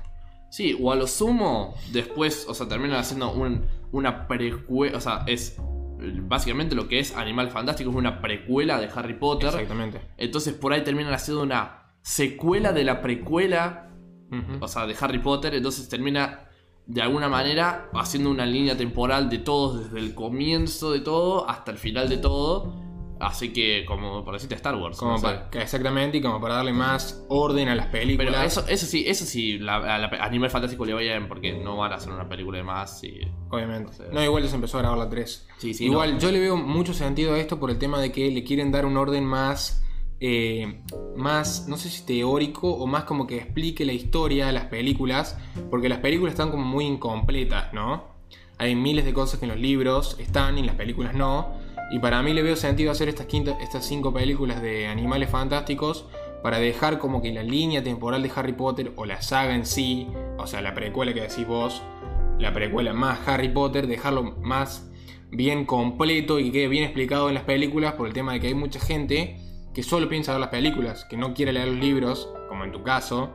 [0.51, 5.25] Sí, o a lo sumo, después, o sea, terminan haciendo un- una precuela, o sea,
[5.27, 5.57] es
[5.99, 9.49] básicamente lo que es Animal Fantástico, es una precuela de Harry Potter.
[9.49, 10.01] Exactamente.
[10.19, 13.89] Entonces por ahí terminan haciendo una secuela de la precuela,
[14.61, 16.49] o sea, de Harry Potter, entonces termina
[16.87, 21.71] de alguna manera haciendo una línea temporal de todos, desde el comienzo de todo hasta
[21.71, 22.81] el final de todo.
[23.21, 24.99] Así que, como por decirte Star Wars.
[24.99, 28.33] Como no para, exactamente, y como para darle más orden a las películas.
[28.35, 31.29] Pero eso, eso sí, eso sí, la, a la- a Animal Fantástico le va bien
[31.29, 33.21] porque no van a hacer una película de más y...
[33.49, 33.93] Obviamente.
[34.13, 35.49] No, igual ya se empezó a grabar la 3.
[35.59, 36.19] Sí, sí, igual no.
[36.19, 38.87] yo le veo mucho sentido a esto por el tema de que le quieren dar
[38.87, 39.82] un orden más,
[40.25, 40.79] eh,
[41.17, 45.37] más, no sé si teórico o más como que explique la historia de las películas,
[45.69, 48.05] porque las películas están como muy incompletas, ¿no?
[48.57, 51.55] Hay miles de cosas que en los libros están y en las películas no.
[51.91, 56.07] Y para mí le veo sentido hacer estas, quinta, estas cinco películas de animales fantásticos
[56.41, 60.07] para dejar como que la línea temporal de Harry Potter o la saga en sí,
[60.39, 61.83] o sea, la precuela que decís vos,
[62.39, 64.89] la precuela más Harry Potter, dejarlo más
[65.33, 68.47] bien completo y que quede bien explicado en las películas por el tema de que
[68.47, 69.42] hay mucha gente
[69.75, 72.83] que solo piensa ver las películas, que no quiere leer los libros, como en tu
[72.83, 73.35] caso,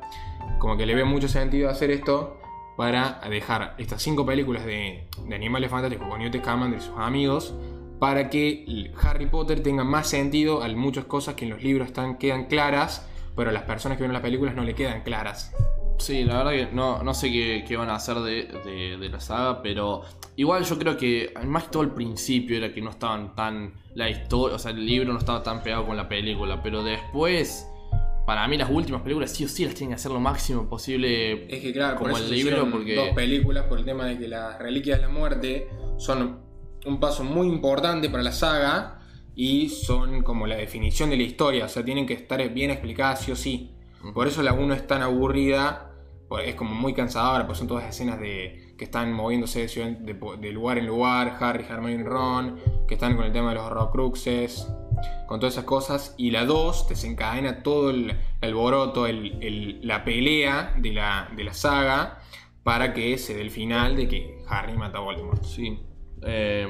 [0.59, 2.39] como que le ve mucho sentido hacer esto
[2.75, 7.53] para dejar estas cinco películas de, de animales fantásticos con Newt Scamander y sus amigos
[7.99, 12.17] para que Harry Potter tenga más sentido a muchas cosas que en los libros están,
[12.17, 15.53] quedan claras, pero a las personas que ven las películas no le quedan claras.
[15.97, 19.09] Sí, la verdad que no, no sé qué, qué van a hacer de, de- de
[19.09, 20.03] la saga, pero
[20.35, 23.73] igual yo creo que más que todo al principio era que no estaban tan...
[23.95, 27.67] La historia, o sea, el libro no estaba tan pegado con la película, pero después...
[28.27, 31.45] Para mí las últimas películas sí o sí las tienen que hacer lo máximo posible.
[31.47, 34.27] Es que claro, Como por el libro, porque- dos películas por el tema de que
[34.27, 36.41] las reliquias de la muerte son
[36.85, 38.99] un paso muy importante para la saga
[39.33, 43.21] y son como la definición de la historia, o sea, tienen que estar bien explicadas
[43.21, 43.71] sí o sí.
[44.13, 45.86] Por eso la 1 es tan aburrida,
[46.43, 50.13] es como muy cansadora, pues son todas escenas de que están moviéndose de, ciudad- de
[50.15, 53.55] po- de lugar en lugar, Harry, Hermione y Ron, que están con el tema de
[53.55, 54.67] los Horrocruxes,
[55.27, 56.13] con todas esas cosas.
[56.17, 61.43] Y la 2 desencadena todo el, el alboroto, el- el- la pelea de la, de
[61.43, 62.19] la saga,
[62.63, 65.43] para que se dé el final de que Harry mata a Voldemort.
[65.43, 65.79] Sí.
[66.23, 66.67] Eh,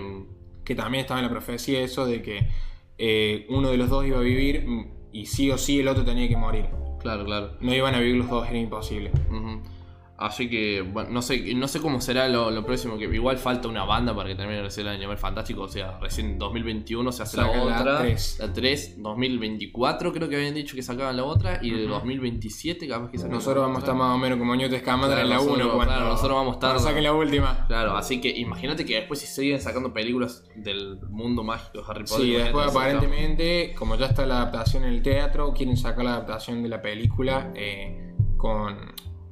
[0.64, 2.48] Que también estaba en la profecía eso de que
[2.98, 6.04] eh, uno de los dos iba a vivir mm, y sí o sí el otro
[6.04, 6.66] tenía que morir.
[7.00, 7.52] Claro, claro.
[7.60, 9.12] No iban a vivir los dos, era imposible.
[10.20, 13.68] Así que, bueno, no sé, no sé cómo será lo, lo próximo, que igual falta
[13.68, 17.22] una banda para que termine recién el Animal Fantástico, o sea, recién en 2021 se
[17.22, 18.38] hace la Sacan la otra, tres.
[18.40, 21.94] la 3, 2024 creo que habían dicho que sacaban la otra, y de Ujú.
[21.94, 23.94] 2027 capaz que sacan Nosotros la vamos a otra.
[23.94, 26.36] estar más o menos como Newt Scamander Claro, en la 1 nosotros- cuando, claro, nosotros
[26.36, 27.66] vamos a estar- cuando saquen la última.
[27.68, 32.04] Claro, así que imagínate que después si siguen sacando películas del mundo mágico de Harry
[32.06, 32.26] Potter.
[32.26, 36.64] Sí, después aparentemente, como ya está la adaptación en el teatro, quieren sacar la adaptación
[36.64, 38.78] de la película eh, con,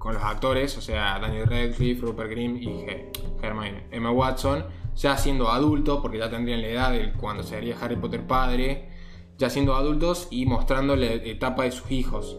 [0.06, 3.10] con los actores, o sea, Daniel Radcliffe, Rupert Green y He-
[3.42, 3.86] Hermione.
[3.90, 4.64] Emma Watson,
[4.96, 8.88] ya siendo adultos, porque ya tendrían la edad de cuando sería Harry Potter padre,
[9.40, 12.38] ya siendo adultos y mostrando la etapa de sus hijos.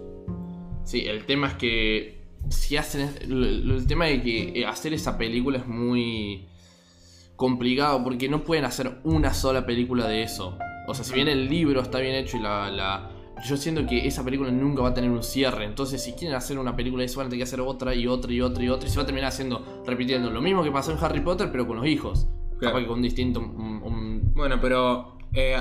[0.84, 5.58] Sí, el tema es que si hacen el, tema de que eh, hacer esa película
[5.58, 6.46] es muy
[7.34, 10.56] complicado porque no pueden hacer una sola película de eso.
[10.86, 13.10] O sea, si bien el libro está bien hecho y la-
[13.44, 15.64] yo siento que esa película nunca va a tener un cierre.
[15.64, 18.06] Entonces, si quieren hacer una película de eso, van a tener que hacer otra y
[18.06, 18.88] otra y otra y otra.
[18.88, 21.66] Y se va a terminar haciendo, repitiendo lo mismo que pasó en Harry Potter, pero
[21.66, 22.26] con los hijos.
[22.58, 22.74] Claro.
[22.74, 23.40] Capaz que con un distinto.
[23.40, 25.56] un- un- Bueno, pero eh,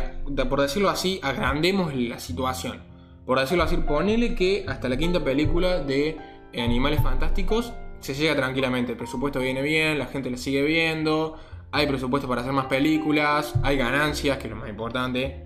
[0.49, 2.81] por decirlo así, agrandemos la situación.
[3.25, 6.17] Por decirlo así, ponele que hasta la quinta película de
[6.53, 8.91] eh, Animales Fantásticos se llega tranquilamente.
[8.93, 11.35] El presupuesto viene bien, la gente la sigue viendo,
[11.71, 15.43] hay presupuesto para hacer más películas, hay ganancias, que es lo más importante.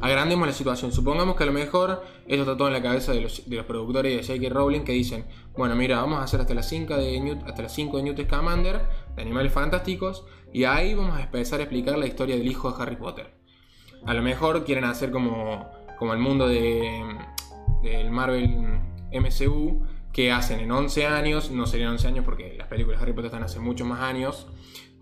[0.00, 0.92] Agrandemos la situación.
[0.92, 3.66] Supongamos que a lo mejor esto está todo en la cabeza de los, de los
[3.66, 4.54] productores de J.K.
[4.54, 7.74] Rowling que dicen, bueno, mira, vamos a hacer hasta las 5 de Newt, hasta las
[7.74, 8.80] 5 de Newt Scamander,
[9.14, 12.82] de Animales Fantásticos, y ahí vamos a empezar a explicar la historia del hijo de
[12.82, 13.34] Harry Potter.
[14.06, 17.02] A lo mejor quieren hacer como, como el mundo de,
[17.82, 18.80] del Marvel
[19.12, 19.84] MCU,
[20.14, 23.26] que hacen en 11 años, no serían 11 años porque las películas de Harry Potter
[23.26, 24.46] están hace muchos más años,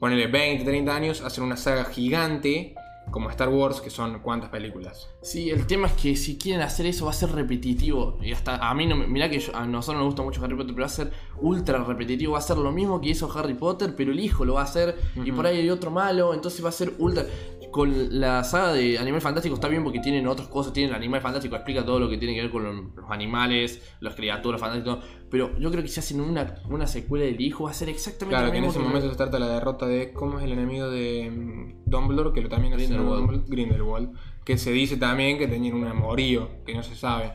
[0.01, 2.75] ponele 20, 30 años, hacen una saga gigante
[3.11, 5.09] como Star Wars, que son cuántas películas.
[5.23, 8.19] Sí, el tema es que si quieren hacer eso va a ser repetitivo.
[8.23, 10.55] Y hasta a mí, no, me- mirá que yo- a nosotros nos gusta mucho Harry
[10.57, 12.33] Potter, pero va a ser ultra repetitivo.
[12.33, 14.65] Va a ser lo mismo que hizo Harry Potter, pero el hijo lo va a
[14.65, 14.97] hacer.
[15.25, 17.25] Y por ahí hay otro malo, entonces va a ser ultra.
[17.71, 20.73] Con la saga de Animal Fantástico está bien porque tienen otras cosas.
[20.73, 24.15] Tienen el Animal Fantástico, explica todo lo que tiene que ver con los animales, las
[24.15, 25.05] criaturas fantásticas.
[25.31, 28.33] Pero yo creo que si hacen una, una secuela del hijo va a ser exactamente
[28.35, 28.71] Claro, lo que en mismo.
[28.73, 30.13] ese que- momento se trata la derrota de.
[30.13, 32.33] ¿Cómo es el enemigo de mm, Dumbledore?
[32.33, 33.21] Que lo también hace Grindelwald.
[33.21, 34.11] Dumbledore, Grindelwald.
[34.45, 37.33] Que se dice también que tenían un amorío, que no se sabe.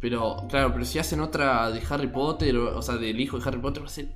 [0.00, 3.48] Pero, claro, pero si hacen otra de Harry Potter, o, o sea, del hijo de
[3.48, 4.08] Harry Potter, va a ser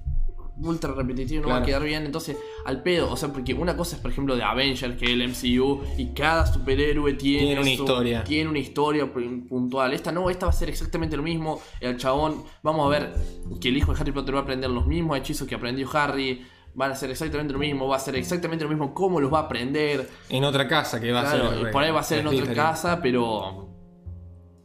[0.60, 2.04] ultra repetitivo, no va a quedar bien.
[2.04, 5.10] Entonces, al pedo, o sea, porque una cosa es, por ejemplo, de Avengers, que es
[5.12, 8.24] el MCU, y cada superhéroe tiene, Tiene una su- historia.
[8.24, 9.92] Tiene una historia pu- puntual.
[9.92, 11.60] Esta no, esta va a ser exactamente lo mismo.
[11.80, 13.14] El chabón, vamos a ver
[13.60, 16.44] que el hijo de Harry Potter va a aprender los mismos hechizos que aprendió Harry.
[16.74, 19.38] Van a ser exactamente lo mismo, va a ser exactamente lo mismo, cómo los va
[19.38, 20.08] a aprender.
[20.28, 21.70] En otra casa que va Claro, a ser.
[21.72, 23.68] por ahí va a ser en otra casa, pero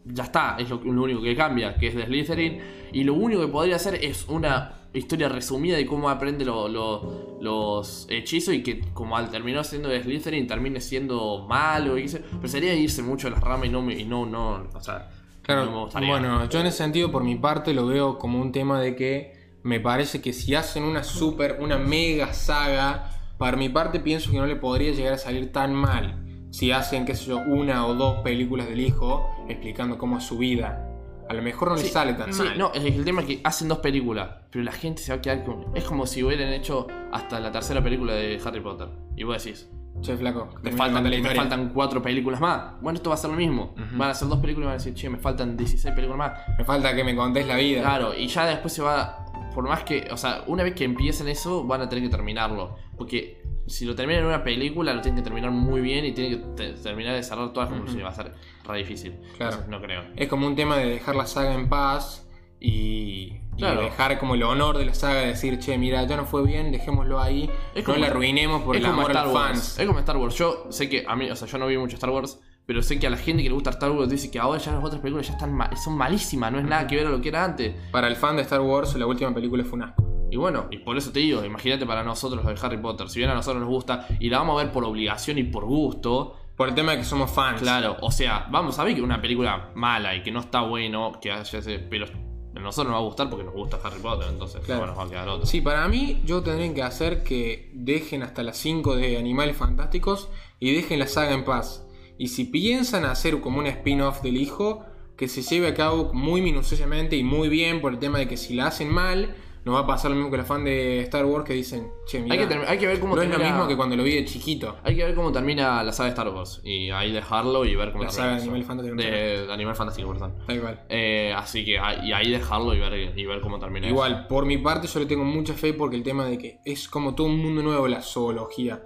[0.06, 2.60] ya está, es lo, lo único que cambia, que es de Slytherin.
[2.92, 7.38] Y lo único que podría hacer es una historia resumida de cómo aprende lo- lo-
[7.42, 11.98] los hechizos y que como al terminar siendo de Slytherin termine siendo malo.
[11.98, 14.68] Y, sé- pero sería irse mucho a las ramas y no, me- y no, no,
[14.74, 15.10] o sea,
[15.42, 16.10] Claro, no me gustaría.
[16.10, 19.34] bueno, yo en ese sentido, por mi parte, lo veo como un tema de que
[19.64, 24.38] me parece que si hacen una super, una mega saga, para mi parte pienso que
[24.38, 26.20] no le podría llegar a salir tan mal
[26.52, 30.38] si hacen, qué sé yo, una o dos películas del hijo explicando cómo es su
[30.38, 30.88] vida.
[31.30, 32.58] A lo mejor no le Sí, sale tan Sí, mal.
[32.58, 35.20] no, es que el tema es que hacen dos películas, pero la gente se va
[35.20, 35.66] a quedar con...
[35.76, 38.90] Es como si hubieran hecho hasta la tercera película de Harry Potter.
[39.16, 39.70] Y vos decís,
[40.02, 42.82] Che, flaco, termina faltan, me faltan cuatro películas más.
[42.82, 43.74] Bueno, esto va a ser lo mismo.
[43.94, 46.58] Van a ser dos películas y van a decir, che, me faltan 16 películas más.
[46.58, 47.82] Me falta que me contés la vida.
[47.82, 49.26] Claro, y ya después se va.
[49.54, 50.08] Por más que.
[50.12, 52.76] O sea, una vez que empiecen eso, van a tener que terminarlo.
[52.98, 56.40] Porque si lo terminan en una película, lo tienen que terminar muy bien y tienen
[56.40, 58.06] que te- terminar de cerrar todas las conclusiones.
[58.06, 58.34] Va a ser
[58.66, 59.14] re difícil.
[59.38, 59.52] Claro.
[59.54, 60.04] Entonces, no creo.
[60.16, 62.28] Es como un tema de dejar la saga en paz
[62.60, 66.44] y, dejar como el honor de la saga de decir, che, mira, ya no fue
[66.46, 69.80] bien, dejémoslo ahí, Es no la arruinemos por el amor a los fans.
[69.80, 70.36] Es como Star Wars.
[70.36, 72.40] Yo sé que a mí, o sea, yo no vi mucho Star Wars.
[72.66, 74.72] Pero sé que a la gente que le gusta Star Wars dice que ahora ya
[74.72, 77.20] las otras películas ya están ma- son malísimas, no es nada que ver a lo
[77.20, 77.76] que era antes.
[77.92, 80.13] Para el fan de Star Wars, la última película fue un asco.
[80.34, 83.20] Y bueno, y por eso te digo, imagínate para nosotros los de Harry Potter, si
[83.20, 86.36] bien a nosotros nos gusta y la vamos a ver por obligación y por gusto,
[86.58, 87.62] Por el tema de que somos fans.
[87.62, 91.12] claro, o sea, vamos a ver que una película mala y que no está bueno,
[91.22, 94.28] que haya ese, pero a nosotros nos va a gustar porque nos gusta Harry Potter,
[94.32, 94.82] entonces Claro.
[94.82, 95.46] no nos va a quedar otro.
[95.46, 100.30] Sí, para mí, yo tendría que hacer que dejen hasta las 5 de Animales Fantásticos
[100.60, 101.88] y dejen la saga en paz.
[102.18, 104.84] Y si piensan hacer como un spin-off del hijo,
[105.18, 108.38] que se lleve a cabo muy minuciosamente y muy bien por el tema de que
[108.38, 111.26] si la hacen mal, nos va a pasar lo mismo que los fans de Star
[111.26, 113.36] Wars que dicen, che, mirá, Hay que, termi- hay que ver cómo no es lo
[113.36, 114.78] termina, mismo que cuando lo vi de chiquito.
[114.84, 117.92] Hay que ver cómo termina la saga de Star Wars y ahí dejarlo y ver
[117.92, 118.44] cómo La termina saga de eso.
[118.44, 118.98] Animales Fantásticos.
[119.06, 120.36] de, de Animal Fantástico, perdón.
[120.46, 120.82] Tal cual.
[120.90, 123.94] Eh, así que ahí- y ahí dejarlo y ver, y ver cómo termina eso.
[123.94, 126.88] Igual, por mi parte yo le tengo mucha fe porque el tema de que es
[126.90, 128.84] como todo un mundo nuevo la zoología.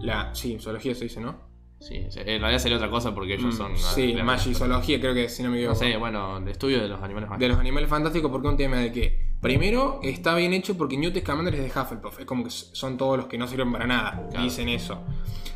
[0.00, 1.46] La, sí, zoología se dice, ¿no?
[1.78, 3.76] Sí, en realidad sería otra cosa porque ellos Mm, son.
[3.76, 5.78] sí, la- magizoología creo que si no me No equivoco.
[5.78, 7.48] sé, bueno, de estudio de los animales de mágicos.
[7.50, 11.16] los animales fantásticos porque es un tema de que primero está bien hecho porque Newt
[11.18, 14.26] Scamander es de Hufflepuff, es como que son todos los que no sirven para nada,
[14.30, 14.44] Claro.
[14.44, 15.02] dicen eso.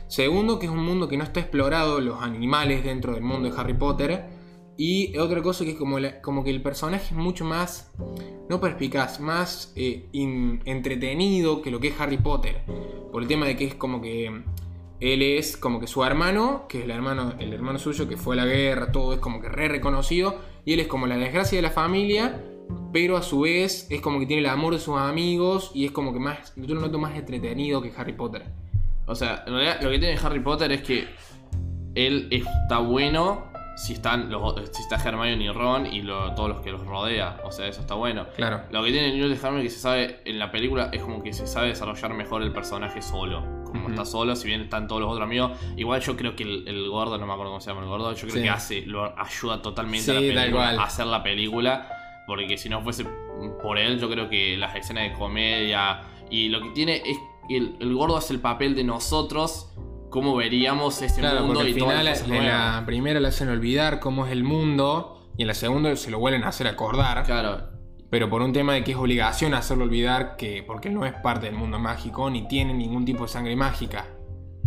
[0.06, 3.60] Segundo, que es un mundo que no está explorado los animales dentro del mundo de
[3.60, 4.24] Harry Potter.
[4.76, 7.92] Y otra cosa que es como, la- como que el personaje es mucho más,
[8.48, 12.62] no perspicaz, más eh, in- entretenido que lo que es Harry Potter.
[13.12, 14.26] Por el tema de que es como que
[15.00, 18.34] él es como que su hermano, que es el hermano, el hermano suyo que fue
[18.36, 20.36] a la guerra, todo es como que re reconocido.
[20.64, 22.42] Y él es como la desgracia de la familia,
[22.92, 25.90] pero a su vez es como que tiene el amor de sus amigos y es
[25.92, 28.44] como que más, yo lo noto más entretenido que Harry Potter.
[29.06, 31.08] O sea, en realidad lo que tiene Harry Potter es que
[31.94, 36.60] él está bueno si están los, si está Hermione y Ron y lo- todos los
[36.60, 37.40] que los rodea.
[37.44, 38.26] O sea, eso está bueno.
[38.36, 38.62] Claro.
[38.70, 41.46] Lo que tiene Newt Scamander que se sabe en la película es como que se
[41.46, 43.42] sabe desarrollar mejor el personaje solo.
[43.64, 45.52] Como está solo, si bien están todos los otros amigos.
[45.76, 48.12] Igual yo creo que el, el gordo, no me acuerdo cómo se llama el gordo,
[48.12, 48.42] yo creo Sí.
[48.42, 51.88] que hace, lo ayuda totalmente Sí, a la película, a hacer la película.
[52.26, 53.04] Porque si no fuese
[53.62, 57.56] por él, yo creo que las escenas de comedia y lo que tiene es que
[57.56, 59.72] el, el gordo hace el papel de nosotros,
[60.10, 64.26] cómo veríamos ese Claro, mundo y al final en la primera le hacen olvidar cómo
[64.26, 67.24] es el mundo y en la segunda se lo vuelven a hacer acordar.
[67.24, 67.68] Claro,
[68.10, 71.14] Pero por un tema de que es obligación hacerlo olvidar que porque él no es
[71.14, 74.06] parte del mundo mágico ni tiene ningún tipo de sangre mágica.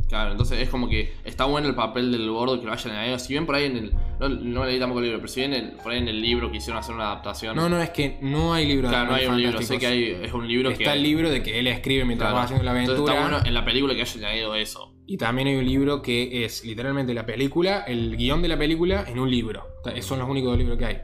[0.10, 3.20] Claro, entonces es como que está bueno el papel del gordo que lo hayan añadido.
[3.20, 3.94] Si bien por ahí en el.
[4.20, 6.52] No, no leí tampoco el libro, pero si bien el- por ahí en el libro
[6.52, 7.56] quisieron hacer una adaptación.
[7.56, 9.62] No, no, es que no hay libro de claro, no hay un libro.
[9.62, 10.76] Sé que hay, es un libro que.
[10.84, 12.38] Está el libro de que él escribe mientras claro.
[12.38, 13.14] va haciendo la Entonces aventura.
[13.16, 14.94] está bueno en la película que hayan añadido eso.
[15.06, 19.04] Y también hay un libro que es literalmente la película, el guion de la película
[19.08, 19.68] en un libro.
[20.02, 20.98] Son los únicos dos libros que hay.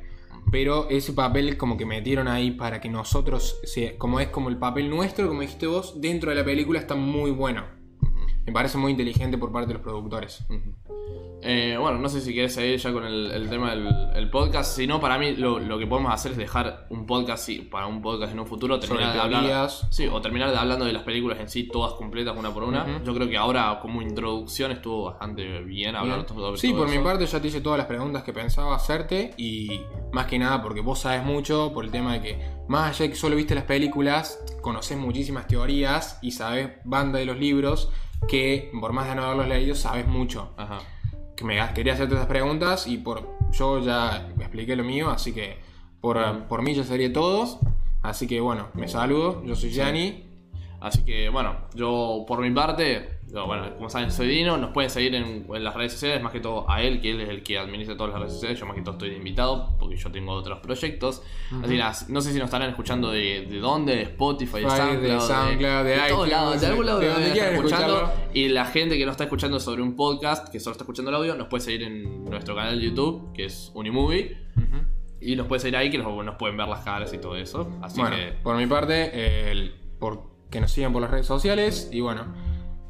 [0.51, 4.57] Pero ese papel como que metieron ahí para que nosotros, se- como es como el
[4.57, 7.65] papel nuestro, como dijiste vos, dentro de la película está muy bueno.
[8.45, 10.45] Me parece muy inteligente por parte de los productores.
[10.49, 10.73] ujú.
[11.41, 14.75] Eh, bueno, no sé si quieres seguir ya con el, el tema del el podcast.
[14.75, 17.87] Si no, para mí lo, lo que podemos hacer es dejar un podcast, sí, para
[17.87, 19.69] un podcast en un futuro, terminar de hablar.
[19.89, 23.01] Sí, o terminar de hablando de las películas en sí, todas completas, una por una.
[23.03, 26.27] Yo creo que ahora, como introducción, estuvo bastante bien hablar Bien.
[26.27, 29.33] sobre Sí, todo por mi parte ya te hice todas las preguntas que pensaba hacerte
[29.37, 33.05] y más que nada porque vos sabes mucho por el tema de que más allá
[33.05, 37.91] de que solo viste las películas, conoces muchísimas teorías y sabes banda de los libros
[38.27, 40.53] que por más de no haberlos leído sabes mucho.
[40.57, 40.79] Ajá.
[41.39, 45.57] Que me quería hacerte estas preguntas y por yo ya expliqué lo mío, así que
[46.01, 47.61] por, por mí ya sería todo.
[48.01, 50.25] Así que bueno, me saludo, yo soy Gianni.
[50.81, 55.13] Así que bueno, yo por mi parte, bueno, como saben, soy Dino, nos pueden seguir
[55.15, 57.57] en, en las redes sociales, más que todo a él, que él es el que
[57.59, 60.31] administra todas las redes sociales, yo más que todo estoy de invitado, porque yo tengo
[60.33, 61.21] otros proyectos.
[61.61, 64.69] Así que nada, no sé si nos estarán escuchando de, de dónde, de Spotify, de
[64.69, 67.55] SoundCloud, de SoundCloud, de todos iTunes, lados, de algún lado de donde escuchando.
[67.95, 68.11] escucharlo.
[68.33, 71.15] Y la gente que no está escuchando sobre un podcast, que solo está escuchando el
[71.15, 74.37] audio, nos puede seguir en nuestro canal de YouTube, que es Unimovie.
[75.21, 77.69] Y nos puede seguir ahí, que nos, nos pueden ver las caras y todo eso.
[77.81, 81.25] Así Bueno, que por mi parte, eh, el- por que nos sigan por las redes
[81.27, 82.33] sociales y bueno,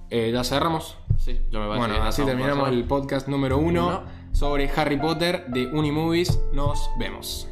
[0.09, 0.97] eh, ya cerramos.
[1.17, 4.03] sí, yo me parece Bueno, así terminamos el podcast número uno Uno.
[4.31, 6.39] sobre Harry Potter de Unimovies.
[6.53, 7.48] Nos vemos.